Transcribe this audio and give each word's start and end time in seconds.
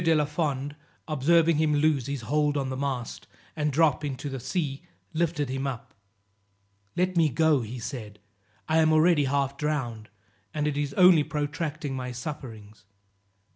de 0.03 0.15
la 0.15 0.25
Fond 0.25 0.75
observing 1.07 1.57
him 1.57 1.75
lose 1.75 2.07
his 2.07 2.21
hold 2.21 2.57
on 2.57 2.69
the 2.71 2.75
mast, 2.75 3.27
and 3.55 3.71
drop 3.71 4.03
into 4.03 4.29
the 4.29 4.39
sea, 4.39 4.81
lifted 5.13 5.47
him 5.47 5.67
up. 5.67 5.93
"Let 6.95 7.15
me 7.15 7.29
go," 7.29 7.63
said 7.77 8.17
he. 8.17 8.21
"I 8.67 8.77
am 8.79 8.91
already 8.91 9.25
half 9.25 9.57
drowned, 9.59 10.09
and 10.55 10.65
it 10.67 10.75
is 10.75 10.95
only 10.95 11.23
protracting 11.23 11.95
my 11.95 12.11
sufferings." 12.13 12.85